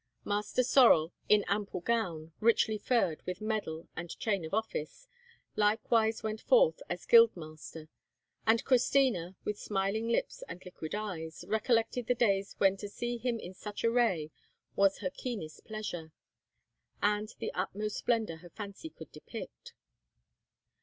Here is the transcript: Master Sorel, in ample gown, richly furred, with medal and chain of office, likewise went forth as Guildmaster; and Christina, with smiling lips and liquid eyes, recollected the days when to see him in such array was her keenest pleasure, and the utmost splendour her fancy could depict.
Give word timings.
Master 0.25 0.63
Sorel, 0.63 1.13
in 1.29 1.45
ample 1.47 1.79
gown, 1.81 2.33
richly 2.39 2.79
furred, 2.79 3.21
with 3.27 3.39
medal 3.39 3.87
and 3.95 4.09
chain 4.17 4.43
of 4.43 4.51
office, 4.51 5.07
likewise 5.55 6.23
went 6.23 6.41
forth 6.41 6.81
as 6.89 7.05
Guildmaster; 7.05 7.87
and 8.47 8.63
Christina, 8.63 9.35
with 9.43 9.59
smiling 9.59 10.07
lips 10.07 10.43
and 10.47 10.59
liquid 10.65 10.95
eyes, 10.95 11.45
recollected 11.47 12.07
the 12.07 12.15
days 12.15 12.55
when 12.57 12.77
to 12.77 12.89
see 12.89 13.19
him 13.19 13.37
in 13.39 13.53
such 13.53 13.83
array 13.83 14.31
was 14.75 15.01
her 15.01 15.11
keenest 15.11 15.65
pleasure, 15.65 16.11
and 17.03 17.35
the 17.37 17.53
utmost 17.53 17.97
splendour 17.97 18.37
her 18.37 18.49
fancy 18.49 18.89
could 18.89 19.11
depict. 19.11 19.75